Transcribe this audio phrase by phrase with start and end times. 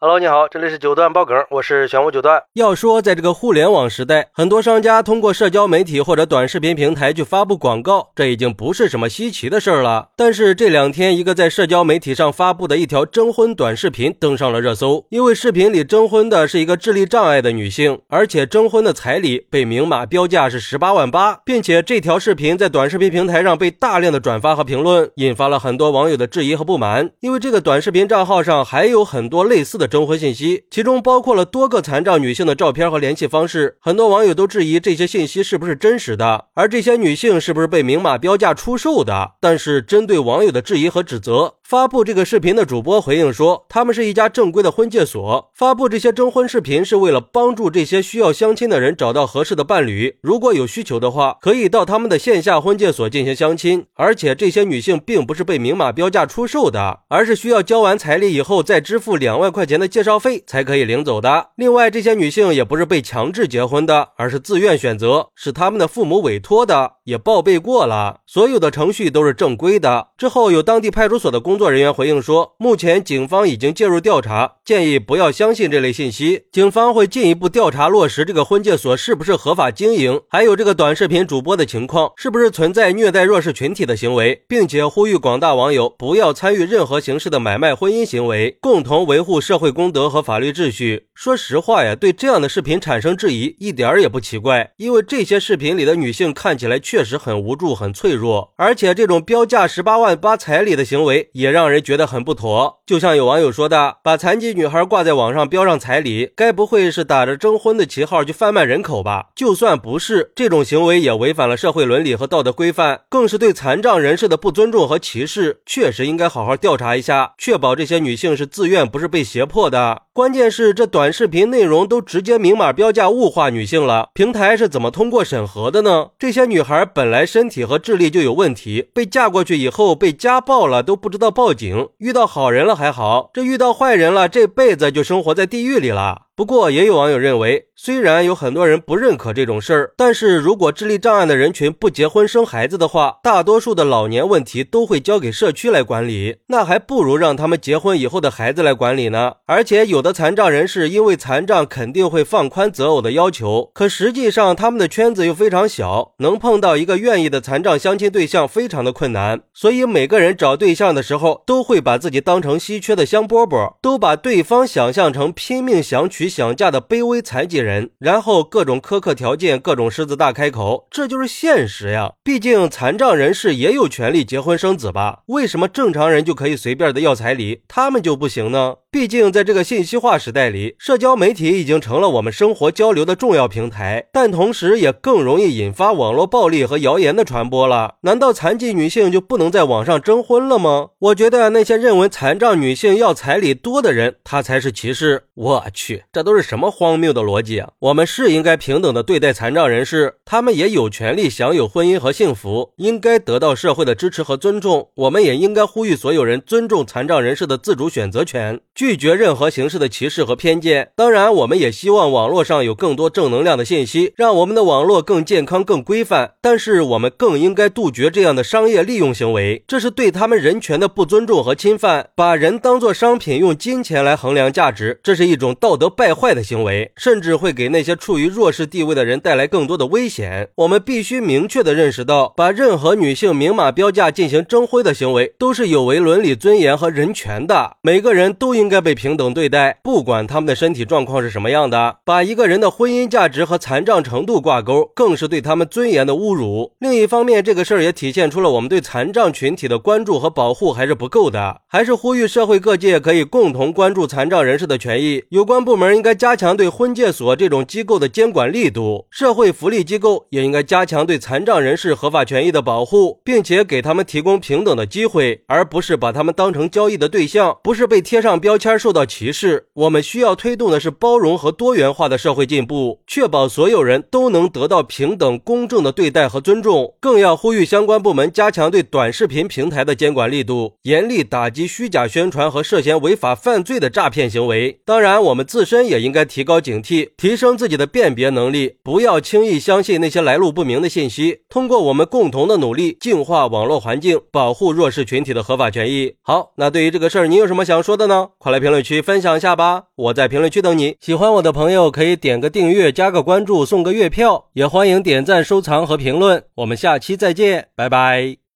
[0.00, 2.40] Hello，你好，这里是九段爆梗，我是玄武九段。
[2.52, 10.10] 要说在这个互联网时代，很多商家通过社交媒体或者短视频平台去发布广告，这已经不是什么稀奇的事儿了。
[10.14, 29.87] 但是这两天，一个在社交媒体上发布的一条征婚短视频登上了热搜，因为视频里征婚的是一个智力障碍的女性，而且征婚的彩礼被明码标价是十八万八，并且这条视频在短视频平台上被大量的转发和评论，引发了很多网友的质疑和不满，因为这个短视频账号上还有很多类似的。
[29.88, 33.76] 征婚信息，其中包括了多个残障女性的照片和联系方式。
[33.80, 39.32] 很多网友都质疑这些信息是不是真实的，而这些女性是不是被明码标价出售的？
[39.40, 50.18] 但是，针对网友的质疑和指责，发布这个视频的主播回应说，他们是一家正规的婚介所，发布这些征婚视频是为了帮助这些需要相亲的人找到合适的伴侣。
[50.20, 53.86] 如果有需求的话，可以到他们的线下婚介所进行相亲。
[53.94, 59.77] 而且，这些女性并不是被明码标价出售的，而是需要交完彩礼以后再支付两万块钱。
[59.78, 61.50] 的介绍费才可以领走的。
[61.56, 70.08] 另外，这些女性也不是被强制结婚的，而是自愿选择，是他们的父母委托的，也报备过了，所有的程序都是正规的。
[70.18, 76.42] 之后，有当地派出所的工作人员回应说，目前警方已经介入调查，建议不要相信这类信息。
[76.50, 89.67] 警方会进一步调查落实这个婚介所是不是合法经营，还有这个短视频主播的情况是不是存在虐待弱势群体的行为，并且呼吁广大网友不要参与任何形式的买卖婚姻行为，共同维护社会。
[89.70, 91.06] 公德和法律秩序。
[91.14, 102.80] 说实话呀，对这样的视频产生质疑一点也不奇怪，因为这些视频里的女性看起来确实很无助、很脆弱，而且这种标价十八万八彩礼的行为也让人觉得很不妥。
[102.86, 109.30] 就像有网友说的，把残疾女孩挂在网上标上彩礼，该不会是打着征婚的旗号去贩卖人口吧？
[109.34, 115.60] 就算不是，这种行为也违反了社会伦理和道德规范，更是对残障人士的不尊重和歧视。
[115.66, 121.12] 确实应该好好调查一下，确保这些女性是自愿，不是被胁迫做的关键是这短。
[121.12, 126.08] 视频内容都直接明码标价物化女性了，平台是怎么通过审核的呢？
[126.18, 136.22] 这些女孩本来身体和智力就有问题，被嫁过去以后被家暴了都不知道报警，遇到好人了还好，这遇到坏人了，这辈子就生活在地狱里了。
[136.34, 149.32] 不过，也有网友认为，虽然有很多人不认可这种事儿，但是如果智力障碍的人群不结婚生孩子的话，大多数的老年问题都会交给社区来管理，那还不如让他们结婚以后的孩子来管理呢。
[149.46, 159.40] 而且，有的残障人士因为残障，肯定会放宽择偶的要求，可实际上他们的圈子又非常小，能碰到一个愿意的残障相亲对象非常的困难。
[159.52, 166.28] 所以，每个人找对象的时候，都会把自己当成稀缺的香饽饽，都把对方想象成拼命想娶。
[166.28, 172.12] 想嫁的卑微残疾人，然后各种苛刻条件，各种狮子大开口，这就是现实呀。
[172.22, 175.22] 毕竟残障人士也有权利结婚生子吧？
[175.26, 178.74] 为什么正常人就可以随便的要彩礼，他们就不行呢？
[178.90, 187.96] 毕竟在这个信息化时代里，社交媒体已经成了我们生活交流的重要平台，但同时也更容易引发网络暴力和谣言的传播了。
[188.00, 190.88] 难道残疾女性就不能在网上征婚了吗？
[191.00, 195.24] 我觉得那些认为残障女性要彩礼多的人，他才是歧视。
[195.34, 196.04] 我去。
[196.10, 197.68] 这都是什么荒谬的逻辑啊！
[197.80, 204.88] 我们是应该平等的对待残障人士，他们也有权利享有婚姻和幸福，应该得到社会的支持和尊重。
[204.94, 210.90] 我们也应该呼吁所有人尊重残障人士的自主选择权，拒绝任何形式的歧视和偏见。
[210.94, 216.34] 当然，我们也希望网络上有更多正能量的信息，让我们的网络更健康、更规范。
[216.40, 222.10] 但是，我们更应该杜绝这样的商业利用行为，这是对他们人权的不尊重和侵犯。
[222.14, 226.14] 把人当作商品，用金钱来衡量价值，这是一种道德败。
[226.14, 230.50] 坏的行为，甚至会给那些处于弱势地位的人带来更多的危险。
[230.54, 237.76] 我们必须明确的认识到，把任何女性明码标价进行征婚的行为，都是有违伦理、尊严和人权的。
[237.82, 241.96] 每个人都应应该被平等对待，不管他们的身体状况是什么样的。
[242.04, 246.72] 把一个人的婚姻价值和残障程度挂钩，更是对他们尊严的侮辱。
[246.78, 255.24] 另一方面，这个事儿也体现出了我们对残障群体的关注和保护还是不够的，还是呼吁社会各界可以共同关注残障人士的权益。
[255.30, 255.88] 有关部门。
[255.96, 269.66] 应该加强对婚介所这种机构的监管力度，社会福利机构也应该加强对残障人士合法权益的保护，并且给他们提供平等的机会，而不是把他们当成交易的对象，不是被贴上标签受到歧视。
[269.72, 276.94] 我们需要推动的是包容和多元化的社会进步，确保所有人都能得到平等公正的对待和尊重。
[277.00, 284.80] 更要呼吁相关部门加强对短视频平台的监管力度，严厉打击虚假宣传和涉嫌违法犯罪的诈骗行为。
[284.84, 285.78] 当然，我们自身。
[285.88, 291.38] 也应该提高警惕，提升自己的辨别能力，不要轻易相信那些来路不明的信息。
[291.48, 296.16] 通过我们共同的努力，净化网络环境，保护弱势群体的合法权益。
[296.20, 298.30] 好，那对于这个事儿，你有什么想说的呢？
[298.48, 299.88] 快来评论区分享一下吧！
[299.94, 300.96] 我在评论区等你。
[301.00, 306.42] 喜欢我的朋友可以点个订阅、加个关注、送个月票，也欢迎点赞、收藏和评论。
[306.54, 308.38] 我们下期再见，拜拜。